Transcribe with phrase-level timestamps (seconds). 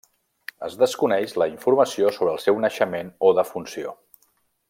[0.67, 3.93] Es desconeix la informació sobre el seu naixement o defunció.